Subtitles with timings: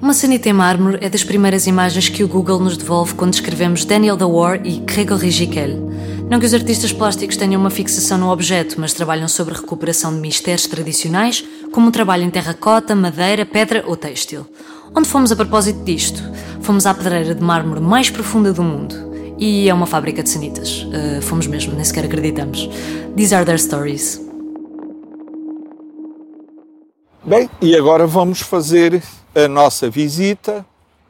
[0.00, 3.84] Uma sanita em mármore é das primeiras imagens que o Google nos devolve quando escrevemos
[3.84, 5.90] Daniel Dewar e Gregory Giquel.
[6.30, 10.14] Não que os artistas plásticos tenham uma fixação no objeto, mas trabalham sobre a recuperação
[10.14, 14.46] de mistérios tradicionais, como um trabalho em terracota, madeira, pedra ou têxtil.
[14.94, 16.22] Onde fomos a propósito disto?
[16.60, 18.94] Fomos à pedreira de mármore mais profunda do mundo.
[19.36, 20.84] E é uma fábrica de sanitas.
[20.84, 22.70] Uh, fomos mesmo, nem sequer acreditamos.
[23.16, 24.27] These are their stories.
[27.28, 29.02] Bem, e agora vamos fazer
[29.34, 30.64] a nossa visita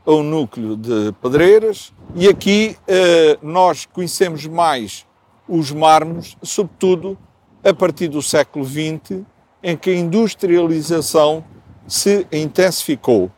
[0.04, 5.06] ao núcleo de Pedreiras e aqui eh, nós conhecemos mais
[5.48, 7.16] os mármores, sobretudo
[7.62, 9.22] a partir do século XX,
[9.62, 11.44] em que a industrialização
[11.86, 13.30] se intensificou.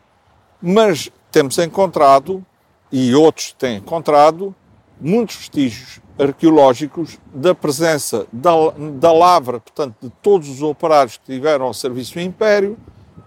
[0.62, 2.42] Mas temos encontrado,
[2.90, 4.54] e outros têm encontrado,
[5.00, 8.50] muitos vestígios arqueológicos da presença da,
[8.98, 12.76] da lavra, portanto, de todos os operários que tiveram ao serviço do Império,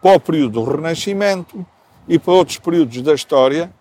[0.01, 1.65] para o período do Renascimento
[2.07, 3.71] e para outros períodos da história,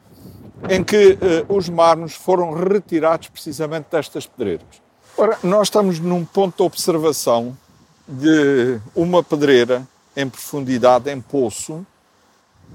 [0.71, 4.67] em que eh, os mármores foram retirados precisamente destas pedreiras.
[5.17, 7.57] Ora, nós estamos num ponto de observação
[8.07, 9.87] de uma pedreira
[10.17, 11.85] em profundidade, em poço,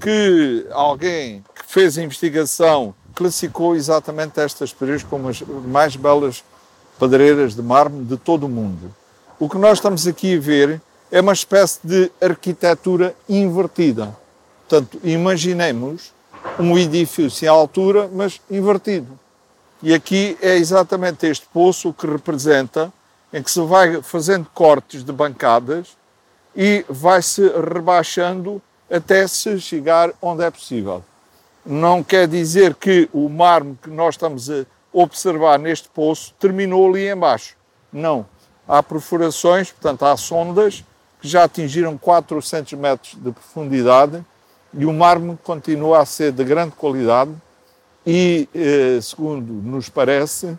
[0.00, 6.44] que alguém que fez a investigação classificou exatamente estas pedreiras como as mais belas
[7.00, 8.94] pedreiras de mármore de todo o mundo.
[9.40, 10.80] O que nós estamos aqui a ver
[11.10, 14.16] é uma espécie de arquitetura invertida.
[14.68, 16.12] Portanto, imaginemos
[16.60, 19.18] um edifício em altura, mas invertido.
[19.82, 22.92] E aqui é exatamente este poço que representa,
[23.32, 25.88] em que se vai fazendo cortes de bancadas
[26.54, 31.02] e vai-se rebaixando até se chegar onde é possível
[31.64, 37.08] não quer dizer que o mármore que nós estamos a observar neste poço terminou ali
[37.08, 37.56] embaixo.
[37.92, 38.26] Não.
[38.66, 40.84] Há perfurações, portanto, há sondas
[41.20, 44.24] que já atingiram 400 metros de profundidade
[44.72, 47.30] e o mármore continua a ser de grande qualidade
[48.06, 50.56] e, eh, segundo nos parece,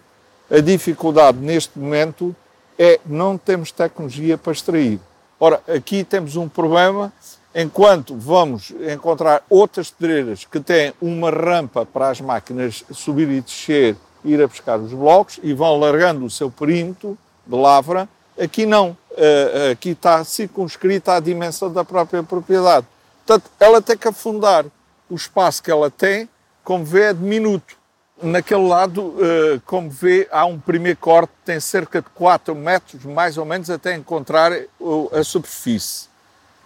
[0.49, 2.35] a dificuldade neste momento
[2.77, 4.99] é não temos tecnologia para extrair.
[5.39, 7.13] Ora, aqui temos um problema
[7.53, 13.95] enquanto vamos encontrar outras pedreiras que têm uma rampa para as máquinas subir e descer,
[14.23, 18.07] ir a pescar os blocos e vão largando o seu perímetro de lavra,
[18.39, 18.95] aqui não.
[19.17, 22.85] Eh, aqui está circunscrita a dimensão da própria propriedade.
[23.25, 24.65] Portanto, ela tem que afundar.
[25.09, 26.29] O espaço que ela tem,
[26.63, 27.77] como vê, é diminuto.
[28.21, 33.37] Naquele lado, eh, como vê, há um primeiro corte, tem cerca de 4 metros, mais
[33.37, 34.51] ou menos, até encontrar
[35.11, 36.08] a superfície.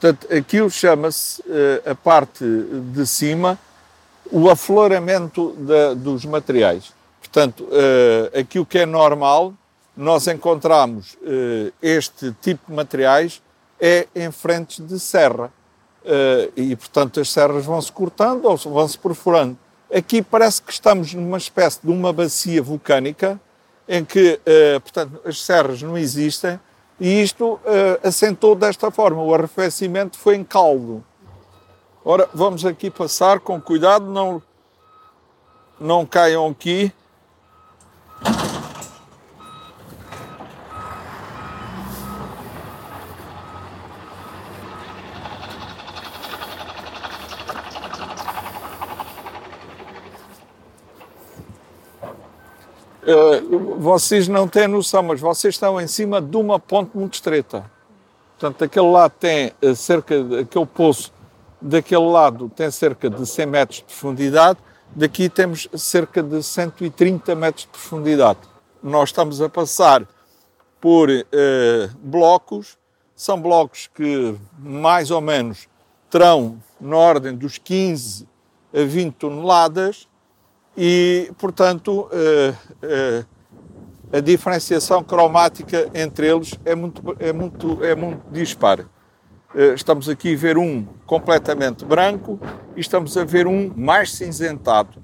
[0.04, 3.58] Portanto, aquilo chama-se, uh, a parte de cima,
[4.30, 6.92] o afloramento da, dos materiais.
[7.22, 9.54] Portanto, uh, aquilo que é normal,
[9.96, 13.42] nós encontramos uh, este tipo de materiais
[13.80, 15.50] é em frentes de serra.
[16.58, 19.58] E, portanto, as serras vão-se cortando ou vão-se perfurando.
[19.90, 23.40] Aqui parece que estamos numa espécie de uma bacia vulcânica
[23.88, 24.38] em que,
[24.82, 26.60] portanto, as serras não existem,
[27.00, 31.04] e isto uh, assentou desta forma, o arrefecimento foi em caldo.
[32.06, 34.42] Ora, vamos aqui passar com cuidado, não,
[35.80, 36.92] não caiam aqui.
[53.06, 57.70] Uh, vocês não têm noção, mas vocês estão em cima de uma ponte muito estreita.
[58.40, 61.12] Portanto, aquele lado tem uh, cerca de, aquele poço
[61.64, 64.60] daquele lado tem cerca de 100 metros de profundidade,
[64.94, 68.40] daqui temos cerca de 130 metros de profundidade.
[68.82, 70.06] Nós estamos a passar
[70.82, 71.24] por uh,
[72.00, 72.78] blocos,
[73.16, 75.70] são blocos que mais ou menos
[76.10, 78.28] terão na ordem dos 15
[78.74, 80.08] a 20 toneladas,
[80.76, 83.26] e, portanto, eh, eh,
[84.12, 88.80] a diferenciação cromática entre eles é muito, é muito, é muito dispar.
[89.56, 92.40] Eh, estamos aqui a ver um completamente branco
[92.76, 95.04] e estamos a ver um mais cinzentado,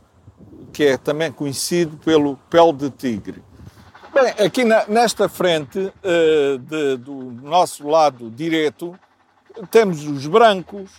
[0.74, 3.44] que é também conhecido pelo pele de tigre.
[4.12, 5.94] Bem, aqui na, nesta frente,
[6.68, 8.98] de, do nosso lado direito,
[9.70, 10.90] temos os brancos,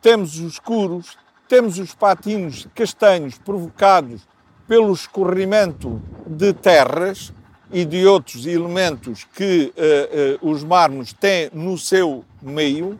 [0.00, 1.18] temos os escuros,
[1.48, 4.22] temos os patinhos castanhos provocados
[4.66, 7.32] pelo escorrimento de terras
[7.70, 12.98] e de outros elementos que uh, uh, os mármores têm no seu meio,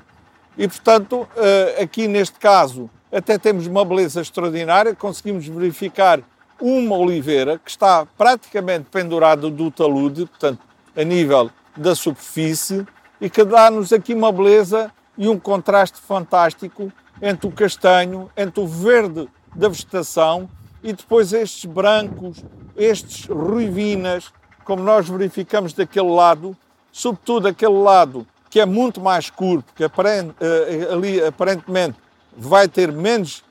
[0.59, 6.21] e portanto, uh, aqui neste caso, até temos uma beleza extraordinária, conseguimos verificar
[6.61, 10.61] uma oliveira que está praticamente pendurada do talude, portanto,
[10.97, 12.87] a nível da superfície,
[13.21, 18.67] e que dá-nos aqui uma beleza e um contraste fantástico entre o castanho, entre o
[18.67, 20.49] verde da vegetação
[20.83, 22.45] e depois estes brancos,
[22.77, 24.33] estes ruivinas,
[24.65, 26.57] como nós verificamos daquele lado,
[26.93, 31.99] sobretudo aquele lado que é muito mais escuro, porque eh, ali aparentemente
[32.37, 33.43] vai ter menos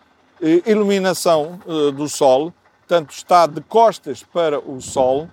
[0.41, 5.27] eh, iluminação eh, do Sol, portanto está de costas para o Sol,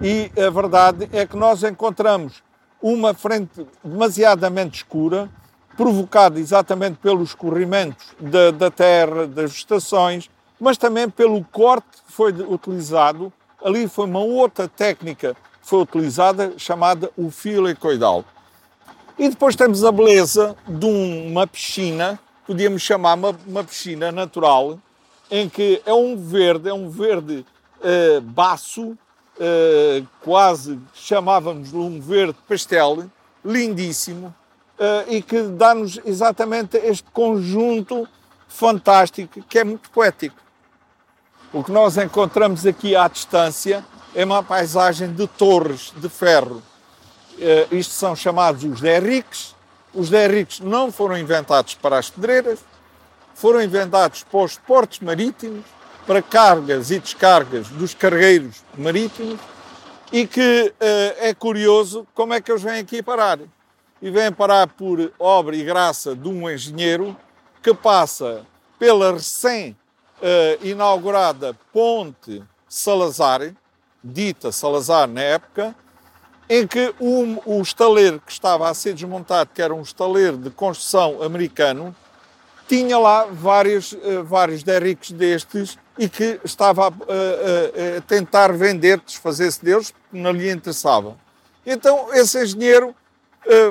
[0.00, 2.42] e a verdade é que nós encontramos
[2.80, 5.28] uma frente demasiadamente escura,
[5.76, 10.30] provocada exatamente pelos escorrimentos da, da terra, das estações,
[10.60, 13.32] mas também pelo corte que foi utilizado.
[13.64, 18.24] Ali foi uma outra técnica que foi utilizada, chamada o fio helicoidal.
[19.18, 24.78] E depois temos a beleza de uma piscina, podíamos chamar uma, uma piscina natural,
[25.30, 27.44] em que é um verde, é um verde
[27.80, 33.04] uh, baço, uh, quase chamávamos-lhe um verde pastel,
[33.44, 34.34] lindíssimo,
[35.08, 38.08] e que dá-nos exatamente este conjunto
[38.48, 40.36] fantástico que é muito poético.
[41.52, 43.84] O que nós encontramos aqui à distância
[44.14, 46.62] é uma paisagem de torres de ferro.
[47.36, 49.54] Uh, isto são chamados os derriques.
[49.92, 52.60] Os derriques não foram inventados para as pedreiras,
[53.34, 55.64] foram inventados para os portos marítimos
[56.06, 59.40] para cargas e descargas dos cargueiros marítimos
[60.12, 63.38] e que uh, é curioso como é que eles vêm aqui parar.
[64.02, 67.14] E vêm parar por obra e graça de um engenheiro
[67.62, 68.46] que passa
[68.78, 73.54] pela recém-inaugurada uh, Ponte Salazar,
[74.02, 75.74] dita Salazar na época,
[76.48, 80.48] em que o, o estaleiro que estava a ser desmontado, que era um estaleiro de
[80.50, 81.94] construção americano,
[82.66, 88.98] tinha lá vários, uh, vários derricos destes e que estava a, a, a tentar vender,
[89.00, 91.18] desfazer-se deles, porque não lhe interessava.
[91.66, 92.94] Então esse engenheiro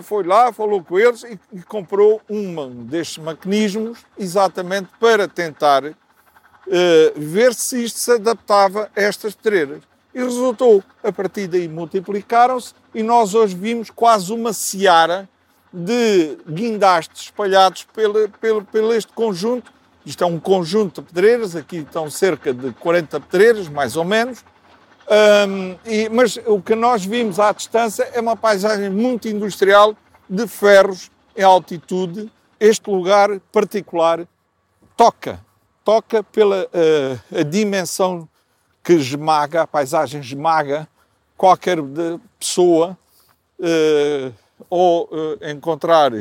[0.03, 5.93] foi lá, falou com eles e, e, comprou um destes mecanismos exatamente para tentar uh,
[7.15, 9.81] ver se isto se adaptava a estas pedreiras.
[10.13, 10.83] E resultou.
[11.03, 15.29] A partir daí multiplicaram-se e nós hoje vimos quase uma seara
[15.71, 19.71] de guindastes espalhados pelo, pelo, pelo este conjunto
[20.05, 24.43] isto é um conjunto de pedreiras, aqui estão cerca de 40 pedreiras, mais ou menos.
[25.09, 29.95] Um, e, mas o que nós vimos à distância é uma paisagem muito industrial
[30.29, 32.31] de ferros em altitude.
[32.59, 34.27] Este lugar particular
[34.95, 35.43] toca,
[35.83, 38.29] toca pela uh, dimensão
[38.83, 40.87] que esmaga, a paisagem esmaga
[41.35, 41.77] qualquer
[42.37, 42.97] pessoa
[43.59, 44.33] uh,
[44.69, 46.11] ou uh, encontrar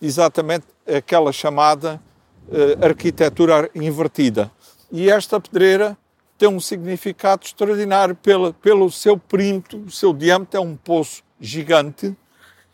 [0.00, 2.00] exatamente aquela chamada
[2.48, 4.50] uh, arquitetura invertida.
[4.90, 5.96] E esta pedreira
[6.40, 12.16] tem um significado extraordinário pela, pelo seu perímetro, o seu diâmetro é um poço gigante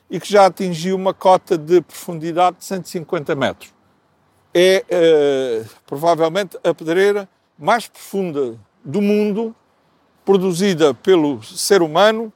[0.08, 3.74] e que já atingiu uma cota de profundidade de 150 metros.
[4.54, 7.28] É uh, provavelmente a pedreira
[7.58, 9.52] mais profunda do mundo,
[10.24, 12.32] produzida pelo ser humano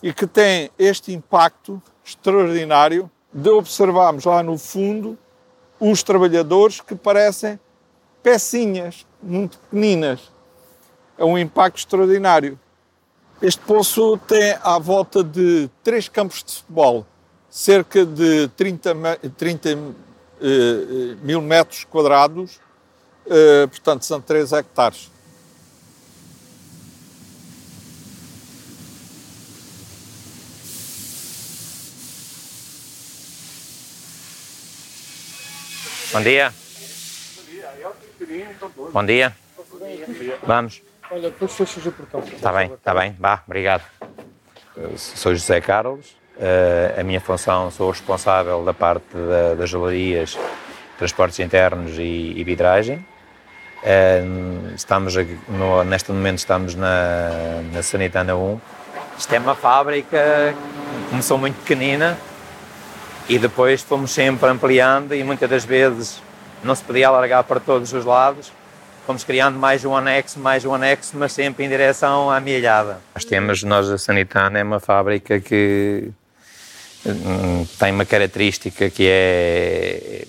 [0.00, 5.18] e que tem este impacto extraordinário de observarmos lá no fundo
[5.80, 7.58] os trabalhadores que parecem
[8.22, 10.30] pecinhas muito pequeninas.
[11.20, 12.58] É um impacto extraordinário.
[13.42, 17.06] Este poço tem à volta de três campos de futebol,
[17.50, 18.94] cerca de 30,
[19.36, 19.82] 30 uh,
[21.22, 22.58] mil metros quadrados,
[23.26, 25.10] uh, portanto são 3 hectares.
[36.14, 36.54] Bom dia.
[38.90, 39.36] Bom dia.
[40.46, 40.89] Vamos.
[41.10, 42.20] Olha, depois fechas o portão.
[42.20, 43.16] Está bem, está bem.
[43.18, 43.82] Vá, obrigado.
[44.96, 46.16] Sou José Carlos.
[46.38, 50.38] Eh, a minha função, sou responsável da parte da, das gelarias,
[50.96, 53.04] transportes internos e, e vidragem.
[53.82, 54.22] Eh,
[54.74, 55.14] estamos,
[55.48, 58.60] no, neste momento, estamos na, na Sanitana 1.
[59.18, 62.16] Isto é uma fábrica que começou muito pequenina,
[63.30, 66.20] e depois fomos sempre ampliando e muitas das vezes
[66.64, 68.52] não se podia alargar para todos os lados.
[69.10, 73.00] Fomos criando mais um anexo, mais um anexo, mas sempre em direção à milhada.
[73.12, 76.12] Nós temos, nós a Sanitana é uma fábrica que
[77.04, 80.26] hum, tem uma característica que é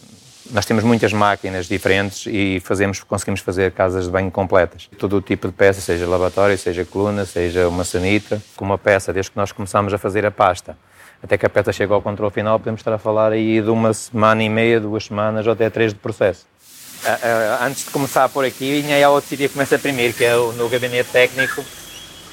[0.49, 4.89] nós temos muitas máquinas diferentes e fazemos, conseguimos fazer casas de banho completas.
[4.97, 9.13] Todo o tipo de peça, seja lavatório, seja coluna, seja uma sanita, com uma peça,
[9.13, 10.75] desde que nós começamos a fazer a pasta
[11.23, 13.93] até que a peça chega ao controle final, podemos estar a falar aí de uma
[13.93, 16.47] semana e meia, duas semanas ou até três de processo.
[17.61, 18.83] Antes de começar por aqui,
[19.27, 21.65] sítio que começa primeiro, que é no gabinete técnico,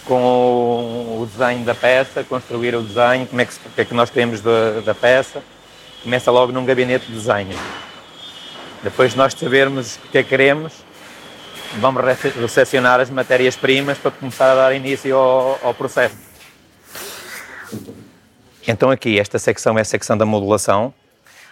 [0.05, 3.95] com o desenho da peça, construir o desenho, como é que, o que, é que
[3.95, 5.43] nós queremos da, da peça.
[6.03, 7.59] Começa logo num gabinete de desenho.
[8.83, 10.73] Depois de nós sabermos o que é que queremos,
[11.81, 16.17] vamos recepcionar as matérias-primas para começar a dar início ao, ao, processo.
[18.67, 20.93] Então aqui, esta secção é a secção da modulação.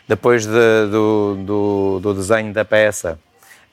[0.09, 3.19] Depois de, do, do, do, desenho da peça,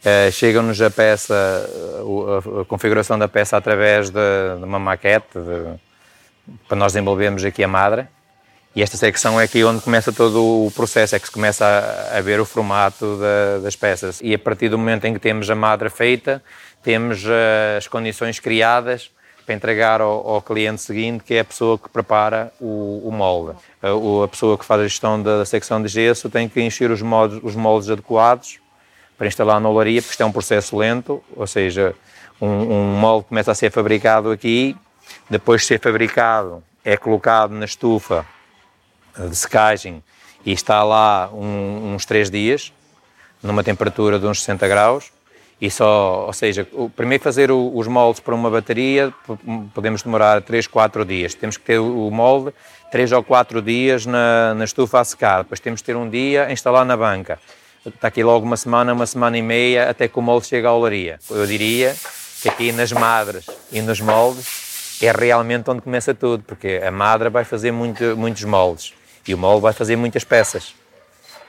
[0.03, 4.19] eh, chega-nos a peça, a, a, configuração da peça através de,
[4.57, 5.79] de uma maquete, de,
[6.67, 8.07] para nós desenvolvermos aqui a madre.
[8.75, 12.17] E esta secção é aqui onde começa todo o processo, é que se começa a,
[12.17, 14.19] a ver o formato da, das peças.
[14.23, 16.43] E a partir do momento em que temos a madre feita,
[16.81, 19.11] temos uh, as condições criadas
[19.45, 23.57] para entregar ao, ao, cliente seguinte, que é a pessoa que prepara o, o molde.
[23.81, 27.01] A, a, pessoa que faz a gestão da secção de gesso tem que encher os
[27.01, 28.59] moldes, os moldes adequados
[29.17, 31.95] para instalar na olaria, porque isto é um processo lento, ou seja,
[32.41, 34.75] um, um molde começa a ser fabricado aqui,
[35.29, 38.25] depois de ser fabricado é colocado na estufa
[39.17, 40.03] de secagem
[40.45, 42.73] e está lá um, uns 3 dias,
[43.41, 45.12] numa temperatura de uns 60 graus,
[45.63, 49.13] e só, ou seja, o, primeiro fazer o, os moldes para uma bateria
[49.73, 51.33] podemos demorar 3, 4 dias.
[51.35, 52.53] Temos que ter o molde
[52.91, 56.47] 3 ou 4 dias na, na estufa a secar, depois temos que ter um dia
[56.47, 57.39] a instalar na banca.
[57.85, 60.73] Está aqui logo uma semana, uma semana e meia, até que o molde chega à
[60.73, 61.17] olaria.
[61.29, 61.95] Eu diria
[62.41, 67.29] que aqui nas madres e nos moldes é realmente onde começa tudo, porque a madre
[67.29, 68.93] vai fazer muito, muitos moldes
[69.25, 70.75] e o molde vai fazer muitas peças.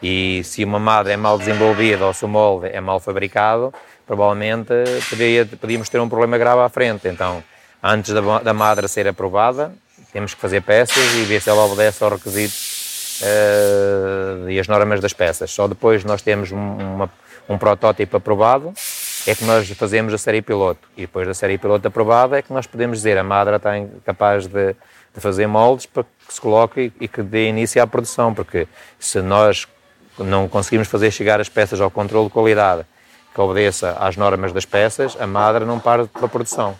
[0.00, 3.72] E se uma madre é mal desenvolvida ou se o molde é mal fabricado,
[4.06, 4.72] provavelmente
[5.08, 7.08] poderia, podíamos ter um problema grave à frente.
[7.08, 7.42] Então,
[7.82, 9.72] antes da, da madre ser aprovada,
[10.12, 15.00] temos que fazer peças e ver se ela obedece aos requisitos uh, e as normas
[15.00, 15.50] das peças.
[15.50, 17.10] Só depois nós temos um, uma,
[17.48, 18.72] um protótipo aprovado
[19.26, 20.86] é que nós fazemos a série piloto.
[20.96, 23.72] E depois da série piloto aprovada é que nós podemos dizer a madre está
[24.04, 24.74] capaz de,
[25.14, 28.68] de fazer moldes para que se coloque e que dê início à produção, porque
[28.98, 29.66] se nós
[30.18, 32.84] não conseguimos fazer chegar as peças ao controle de qualidade
[33.34, 36.76] que obedeça às normas das peças, a Madra não para a produção.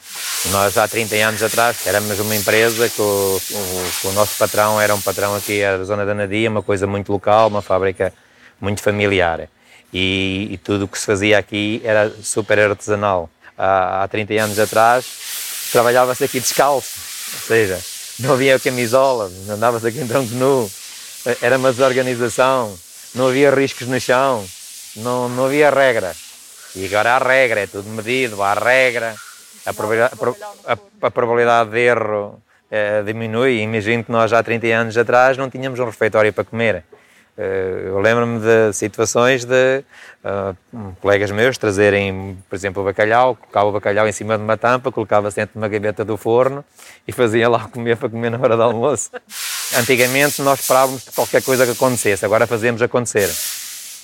[0.52, 4.94] Nós, há 30 anos atrás, éramos uma empresa que o, o, o nosso patrão era
[4.94, 8.14] um patrão aqui da zona da Nadia, uma coisa muito local, uma fábrica
[8.61, 9.49] muito familiar.
[9.92, 13.28] E, e tudo o que se fazia aqui era super artesanal.
[13.58, 15.06] Há, há 30 anos atrás,
[15.73, 17.00] trabalhava-se aqui descalço,
[17.34, 17.80] ou seja,
[18.20, 20.70] não havia camisola, andava-se aqui em tronco nu,
[21.42, 22.78] era uma desorganização,
[23.12, 24.44] não havia riscos no chão,
[24.96, 26.14] não, não havia regra.
[26.76, 29.14] E agora há regra, é tudo medido, há regra,
[29.64, 30.14] a probabilidade,
[30.66, 33.60] a, a probabilidade de erro é, diminui.
[33.60, 36.84] Imagino que nós há 30 anos atrás não tínhamos um refeitório para comer.
[37.36, 39.82] Eh, eu lembro-me de situações de
[40.24, 40.56] uh,
[41.00, 44.92] colegas meus trazerem, por exemplo, o bacalhau, colocava o bacalhau em cima de uma tampa,
[44.92, 46.64] colocava-se dentro de uma gaveta do forno
[47.08, 49.10] e fazia lá comer para comer na hora do almoço.
[49.76, 53.28] Antigamente nós esperávamos qualquer coisa que acontecesse, agora fazemos acontecer.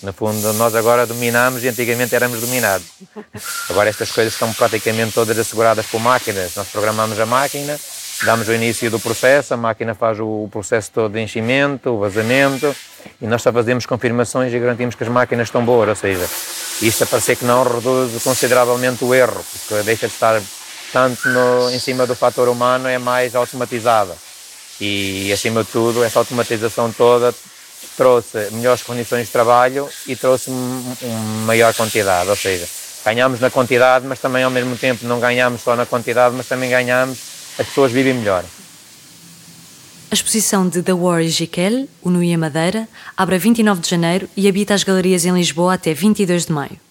[0.03, 2.87] No fundo, nós agora dominamos e antigamente éramos dominados.
[3.69, 6.55] Agora estas coisas estão praticamente todas asseguradas por máquinas.
[6.57, 7.79] Nós programamos a máquina,
[8.23, 12.75] damos o início do processo, a máquina faz o processo todo de enchimento, vazamento,
[13.21, 16.27] e nós só fazemos confirmações e garantimos que as máquinas estão boas, ou seja,
[16.81, 20.41] isto a parecer que não reduz consideravelmente o erro, porque deixa de estar
[20.95, 24.17] tanto no, em cima do fator humano, é mais automatizada.
[24.81, 27.35] E, acima de tudo, essa automatização toda
[28.01, 32.67] trouxe melhores condições de trabalho e trouxe uma maior quantidade, ou seja,
[33.05, 36.71] ganhamos na quantidade, mas também ao mesmo tempo não ganhamos só na quantidade, mas também
[36.71, 37.19] ganhamos,
[37.59, 38.43] as pessoas vivem melhor.
[40.11, 44.31] A exposição de The War e Giquel, o Nui Madeira, abre a 29 de janeiro
[44.35, 46.90] e habita as galerias em Lisboa até 22 de maio.